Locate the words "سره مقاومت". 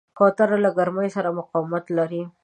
1.15-1.85